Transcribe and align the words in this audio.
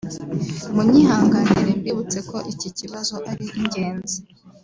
munyihangire 0.75 1.71
mbibutse 1.79 2.19
ko 2.29 2.37
iki 2.53 2.69
kibazo 2.77 3.15
ari 3.31 3.45
ingenzi 3.59 4.17